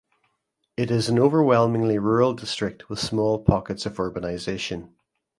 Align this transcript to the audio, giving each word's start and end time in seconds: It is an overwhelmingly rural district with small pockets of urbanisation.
It 0.77 0.89
is 0.89 1.09
an 1.09 1.19
overwhelmingly 1.19 1.99
rural 1.99 2.33
district 2.33 2.89
with 2.89 2.97
small 2.97 3.37
pockets 3.37 3.85
of 3.85 3.97
urbanisation. 3.97 4.93